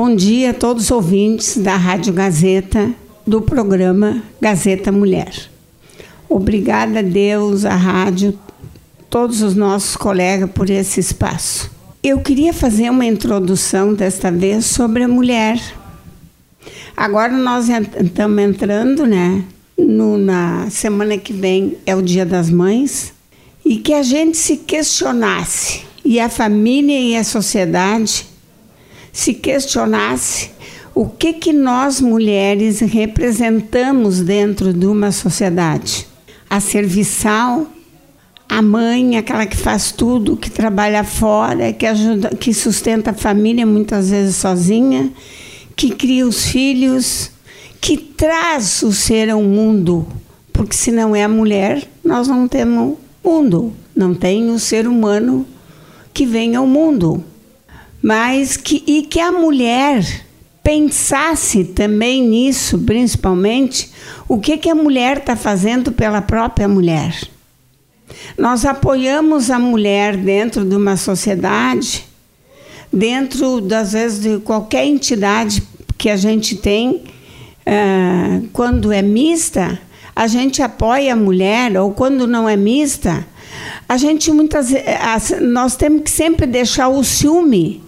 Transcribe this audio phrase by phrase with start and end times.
[0.00, 2.94] Bom dia a todos os ouvintes da Rádio Gazeta,
[3.26, 5.50] do programa Gazeta Mulher.
[6.28, 8.38] Obrigada a Deus, a rádio,
[9.10, 11.68] todos os nossos colegas por esse espaço.
[12.00, 15.60] Eu queria fazer uma introdução desta vez sobre a mulher.
[16.96, 19.42] Agora nós estamos entrando, né?
[19.76, 23.12] No, na semana que vem é o Dia das Mães
[23.66, 28.37] e que a gente se questionasse e a família e a sociedade
[29.18, 30.52] se questionasse
[30.94, 36.06] o que que nós mulheres representamos dentro de uma sociedade.
[36.48, 37.66] A serviçal,
[38.48, 43.66] a mãe, aquela que faz tudo, que trabalha fora, que ajuda, que sustenta a família
[43.66, 45.10] muitas vezes sozinha,
[45.74, 47.32] que cria os filhos,
[47.80, 50.06] que traz o ser ao mundo,
[50.52, 55.44] porque se não é a mulher, nós não temos mundo, não tem o ser humano
[56.14, 57.24] que vem ao mundo.
[58.02, 60.04] Mas que e que a mulher
[60.62, 63.90] pensasse também nisso, principalmente,
[64.28, 67.18] o que que a mulher está fazendo pela própria mulher.
[68.36, 72.04] Nós apoiamos a mulher dentro de uma sociedade,
[72.92, 75.62] dentro, das vezes, de qualquer entidade
[75.96, 77.02] que a gente tem,
[77.66, 79.80] uh, quando é mista,
[80.14, 83.26] a gente apoia a mulher, ou quando não é mista,
[83.88, 84.68] a gente muitas
[85.40, 87.87] nós temos que sempre deixar o ciúme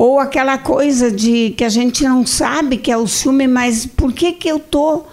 [0.00, 4.12] ou aquela coisa de que a gente não sabe que é o ciúme, mas por
[4.12, 5.04] que que eu tô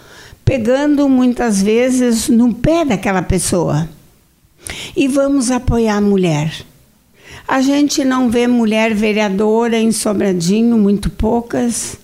[0.45, 3.89] pegando muitas vezes no pé daquela pessoa?
[4.95, 6.51] e vamos apoiar a mulher.
[7.47, 11.97] A gente não vê mulher vereadora em Sobradinho, muito poucas.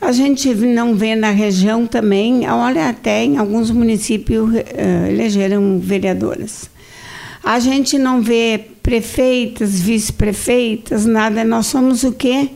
[0.00, 6.68] A gente não vê na região também, olha, até em alguns municípios uh, elegeram vereadoras.
[7.44, 11.44] A gente não vê prefeitas, vice-prefeitas, nada.
[11.44, 12.50] Nós somos o quê?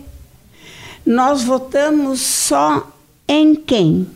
[1.05, 2.91] Nós votamos só
[3.29, 4.07] em quem?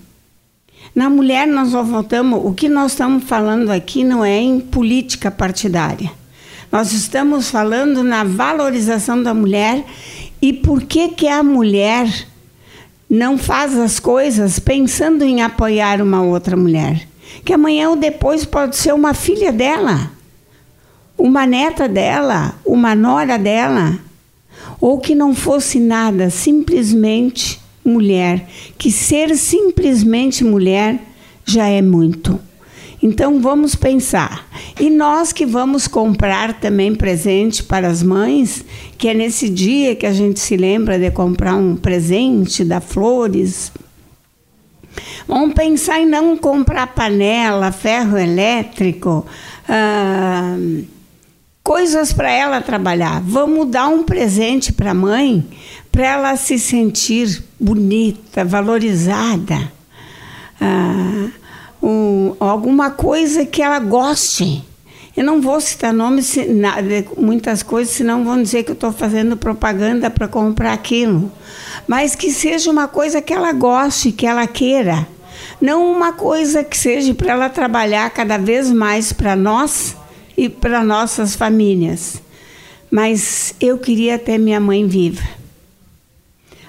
[0.95, 2.41] Na mulher, nós votamos.
[2.45, 6.11] O que nós estamos falando aqui não é em política partidária.
[6.70, 9.85] Nós estamos falando na valorização da mulher
[10.41, 12.27] e por que, que a mulher
[13.08, 17.07] não faz as coisas pensando em apoiar uma outra mulher.
[17.45, 20.11] Que amanhã ou depois pode ser uma filha dela,
[21.17, 23.98] uma neta dela, uma nora dela,
[24.80, 31.01] ou que não fosse nada, simplesmente mulher, que ser simplesmente mulher
[31.45, 32.39] já é muito.
[33.02, 34.46] Então vamos pensar.
[34.78, 38.64] E nós que vamos comprar também presente para as mães,
[38.96, 43.72] que é nesse dia que a gente se lembra de comprar um presente, dar flores.
[45.27, 49.27] Vamos pensar em não comprar panela, ferro elétrico,
[49.68, 50.56] ah,
[51.72, 53.22] coisas para ela trabalhar.
[53.24, 55.42] Vamos dar um presente para a mãe
[55.90, 59.72] para ela se sentir bonita, valorizada,
[60.60, 61.28] ah,
[61.83, 64.62] um, alguma coisa que ela goste.
[65.16, 66.36] Eu não vou citar nomes,
[67.16, 71.33] muitas coisas, senão vão dizer que eu estou fazendo propaganda para comprar aquilo.
[71.89, 75.08] Mas que seja uma coisa que ela goste, que ela queira.
[75.58, 79.96] Não uma coisa que seja para ela trabalhar cada vez mais para nós
[80.37, 82.23] e para nossas famílias.
[82.91, 85.23] Mas eu queria ter minha mãe viva.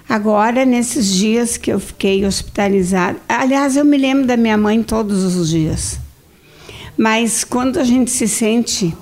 [0.08, 5.24] Agora, nesses dias que eu fiquei hospitalizada, aliás, eu me lembro da minha mãe todos
[5.36, 6.00] os dias.
[6.98, 8.96] Mas quando a gente se sente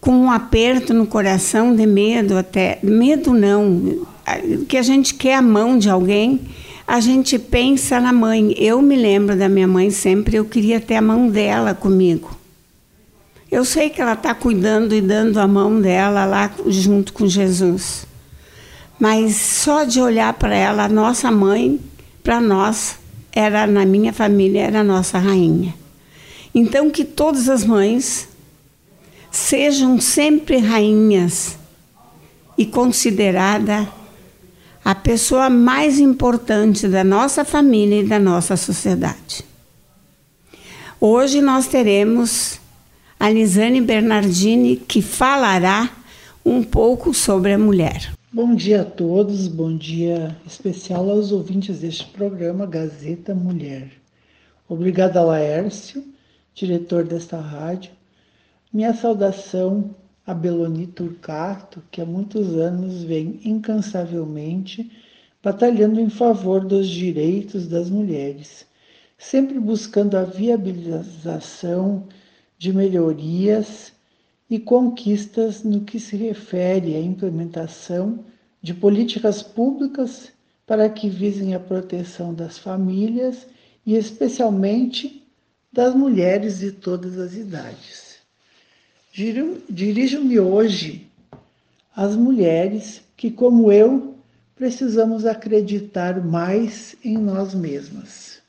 [0.00, 4.04] com um aperto no coração de medo até, medo não,
[4.68, 6.40] que a gente quer a mão de alguém,
[6.86, 8.52] a gente pensa na mãe.
[8.58, 12.41] Eu me lembro da minha mãe sempre, eu queria ter a mão dela comigo.
[13.52, 18.06] Eu sei que ela está cuidando e dando a mão dela lá junto com Jesus.
[18.98, 21.78] Mas só de olhar para ela, a nossa mãe,
[22.22, 22.98] para nós,
[23.30, 25.74] era na minha família, era a nossa rainha.
[26.54, 28.26] Então que todas as mães
[29.30, 31.58] sejam sempre rainhas
[32.56, 33.86] e considerada
[34.82, 39.44] a pessoa mais importante da nossa família e da nossa sociedade.
[40.98, 42.61] Hoje nós teremos
[43.22, 45.88] a Lisane Bernardini que falará
[46.44, 48.12] um pouco sobre a mulher.
[48.32, 53.92] Bom dia a todos, bom dia especial aos ouvintes deste programa Gazeta Mulher.
[54.68, 56.04] Obrigada Laércio,
[56.52, 57.92] diretor desta rádio.
[58.72, 59.94] Minha saudação
[60.26, 64.90] a Beloni Turcato, que há muitos anos vem incansavelmente
[65.40, 68.66] batalhando em favor dos direitos das mulheres,
[69.16, 72.08] sempre buscando a viabilização
[72.62, 73.92] de melhorias
[74.48, 78.24] e conquistas no que se refere à implementação
[78.62, 80.30] de políticas públicas
[80.64, 83.48] para que visem a proteção das famílias
[83.84, 85.26] e especialmente
[85.72, 88.18] das mulheres de todas as idades.
[89.12, 91.08] Dirijo-me hoje
[91.96, 94.14] às mulheres que, como eu,
[94.54, 98.40] precisamos acreditar mais em nós mesmas.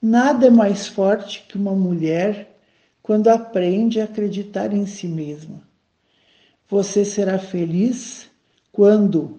[0.00, 2.52] Nada é mais forte que uma mulher
[3.06, 5.62] quando aprende a acreditar em si mesma.
[6.68, 8.28] Você será feliz
[8.72, 9.38] quando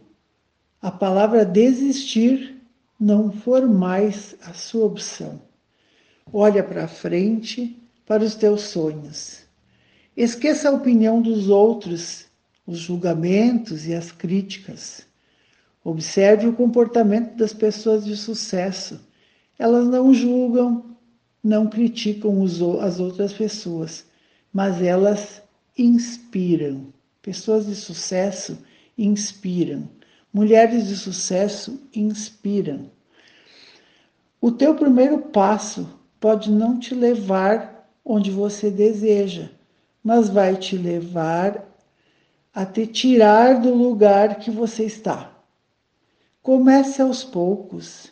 [0.82, 2.56] a palavra desistir
[2.98, 5.42] não for mais a sua opção.
[6.32, 9.42] Olha para frente, para os teus sonhos.
[10.16, 12.26] Esqueça a opinião dos outros,
[12.66, 15.06] os julgamentos e as críticas.
[15.84, 19.02] Observe o comportamento das pessoas de sucesso.
[19.60, 20.97] Elas não julgam,
[21.48, 22.44] não criticam
[22.82, 24.06] as outras pessoas,
[24.52, 25.42] mas elas
[25.78, 26.88] inspiram.
[27.22, 28.58] Pessoas de sucesso
[28.98, 29.88] inspiram.
[30.34, 32.92] Mulheres de sucesso inspiram.
[34.42, 35.88] O teu primeiro passo
[36.20, 39.50] pode não te levar onde você deseja,
[40.04, 41.66] mas vai te levar
[42.54, 45.32] a te tirar do lugar que você está.
[46.42, 48.12] Comece aos poucos.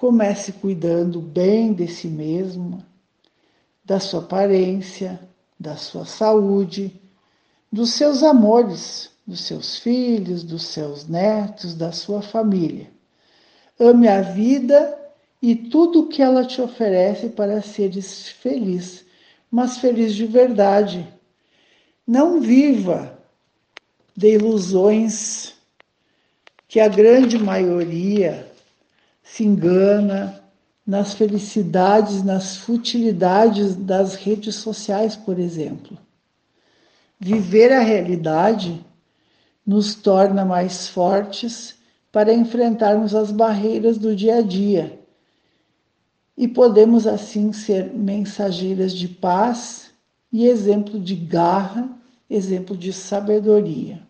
[0.00, 2.82] Comece cuidando bem de si mesmo,
[3.84, 5.20] da sua aparência,
[5.58, 6.98] da sua saúde,
[7.70, 12.90] dos seus amores, dos seus filhos, dos seus netos, da sua família.
[13.78, 14.98] Ame a vida
[15.42, 19.04] e tudo o que ela te oferece para seres feliz,
[19.50, 21.06] mas feliz de verdade.
[22.06, 23.18] Não viva
[24.16, 25.52] de ilusões
[26.66, 28.49] que a grande maioria
[29.32, 30.42] se engana
[30.84, 35.96] nas felicidades, nas futilidades das redes sociais, por exemplo.
[37.18, 38.84] Viver a realidade
[39.64, 41.76] nos torna mais fortes
[42.10, 44.98] para enfrentarmos as barreiras do dia a dia
[46.36, 49.92] e podemos assim ser mensageiras de paz
[50.32, 51.88] e exemplo de garra,
[52.28, 54.02] exemplo de sabedoria.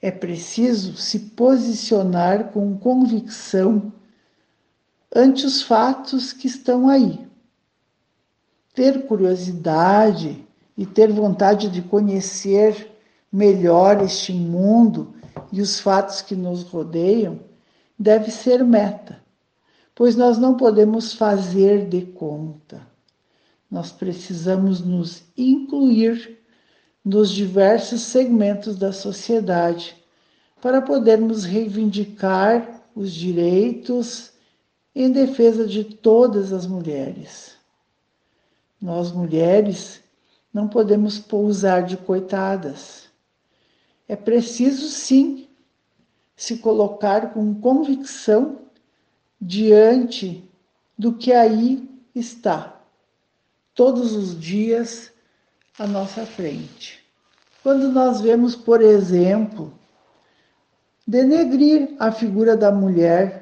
[0.00, 3.92] É preciso se posicionar com convicção
[5.14, 7.20] ante os fatos que estão aí.
[8.74, 12.90] Ter curiosidade e ter vontade de conhecer
[13.30, 15.14] melhor este mundo
[15.52, 17.40] e os fatos que nos rodeiam
[17.98, 19.22] deve ser meta,
[19.94, 22.80] pois nós não podemos fazer de conta.
[23.70, 26.38] Nós precisamos nos incluir
[27.04, 29.96] nos diversos segmentos da sociedade
[30.60, 34.31] para podermos reivindicar os direitos
[34.94, 37.56] em defesa de todas as mulheres.
[38.80, 40.02] Nós mulheres
[40.52, 43.08] não podemos pousar de coitadas.
[44.06, 45.48] É preciso sim
[46.36, 48.58] se colocar com convicção
[49.40, 50.48] diante
[50.98, 52.80] do que aí está,
[53.74, 55.10] todos os dias
[55.78, 57.02] à nossa frente.
[57.62, 59.72] Quando nós vemos, por exemplo,
[61.06, 63.41] denegrir a figura da mulher,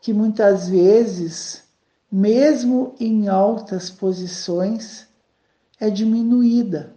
[0.00, 1.64] que muitas vezes,
[2.10, 5.06] mesmo em altas posições,
[5.80, 6.94] é diminuída.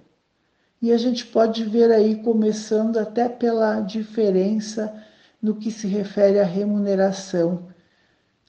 [0.81, 4.93] E a gente pode ver aí, começando até pela diferença
[5.41, 7.67] no que se refere à remuneração.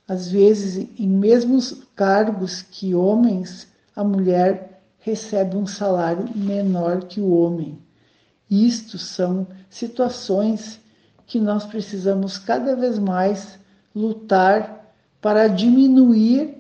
[0.07, 7.31] Às vezes, em mesmos cargos que homens, a mulher recebe um salário menor que o
[7.31, 7.79] homem.
[8.49, 10.81] Isto são situações
[11.27, 13.59] que nós precisamos cada vez mais
[13.95, 16.57] lutar para diminuir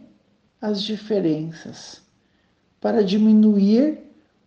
[0.60, 2.02] as diferenças,
[2.80, 3.98] para diminuir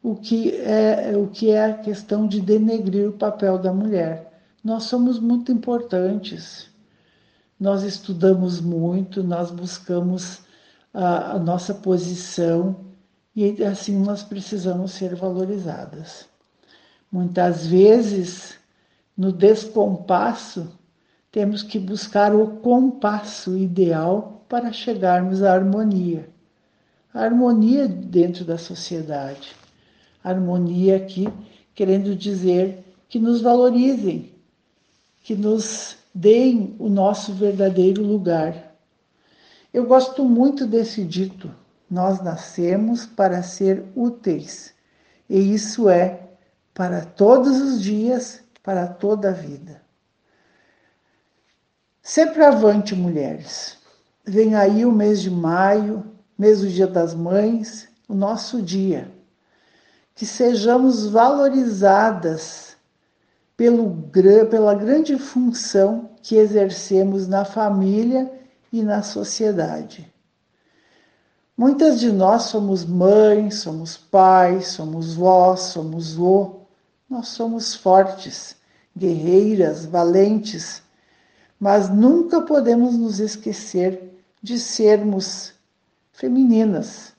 [0.01, 4.31] o que é o que é a questão de denegrir o papel da mulher.
[4.63, 6.69] Nós somos muito importantes.
[7.59, 10.41] Nós estudamos muito, nós buscamos
[10.93, 12.75] a, a nossa posição
[13.35, 16.27] e assim nós precisamos ser valorizadas.
[17.11, 18.59] Muitas vezes,
[19.15, 20.71] no descompasso,
[21.33, 26.29] temos que buscar o compasso ideal para chegarmos à harmonia.
[27.11, 29.55] A harmonia dentro da sociedade
[30.23, 31.27] harmonia aqui,
[31.73, 34.31] querendo dizer que nos valorizem,
[35.23, 38.75] que nos deem o nosso verdadeiro lugar.
[39.73, 41.49] Eu gosto muito desse dito:
[41.89, 44.71] nós nascemos para ser úteis,
[45.27, 46.29] e isso é
[46.75, 49.82] para todos os dias, para toda a vida.
[52.03, 53.77] Sempre avante, mulheres.
[54.23, 56.05] Vem aí o mês de maio,
[56.37, 59.11] mês do Dia das Mães, o nosso dia
[60.15, 62.77] que sejamos valorizadas
[63.57, 64.09] pelo,
[64.49, 68.31] pela grande função que exercemos na família
[68.71, 70.11] e na sociedade.
[71.57, 76.61] Muitas de nós somos mães, somos pais, somos vós, somos vô.
[77.09, 78.55] Nós somos fortes,
[78.95, 80.82] guerreiras, valentes,
[81.63, 85.53] mas nunca podemos nos esquecer de sermos
[86.11, 87.13] femininas,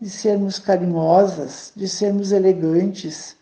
[0.00, 3.36] de sermos carinhosas, de sermos elegantes,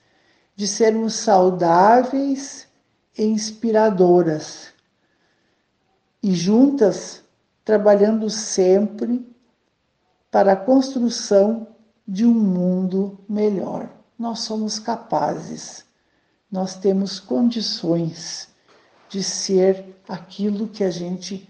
[0.55, 2.67] de sermos saudáveis
[3.19, 4.73] e inspiradoras.
[6.23, 7.23] E juntas,
[7.63, 9.31] trabalhando sempre
[10.31, 11.67] para a construção
[12.09, 13.91] de um mundo melhor.
[14.19, 15.85] Nós somos capazes,
[16.51, 18.56] nós temos condições
[19.09, 21.49] de ser aquilo que a gente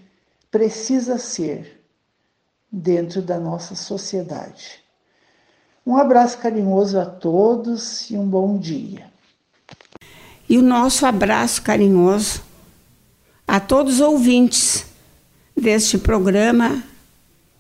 [0.51, 1.83] precisa ser
[2.71, 4.81] dentro da nossa sociedade.
[5.87, 9.07] Um abraço carinhoso a todos e um bom dia.
[10.49, 12.43] E o nosso abraço carinhoso
[13.47, 14.87] a todos os ouvintes
[15.57, 16.83] deste programa,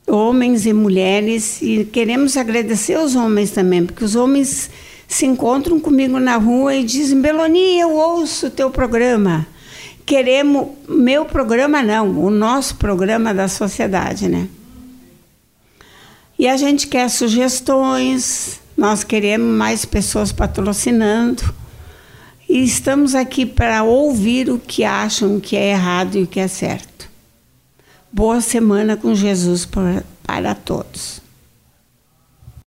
[0.07, 4.71] homens e mulheres, e queremos agradecer aos homens também, porque os homens
[5.09, 9.47] se encontram comigo na rua e dizem: Beloni, eu ouço o teu programa.
[10.07, 14.49] Queremos, meu programa não, o nosso programa da sociedade, né?
[16.39, 21.43] E a gente quer sugestões, nós queremos mais pessoas patrocinando.
[22.49, 26.47] E estamos aqui para ouvir o que acham que é errado e o que é
[26.47, 27.11] certo.
[28.13, 31.26] Boa semana com Jesus para, para todos.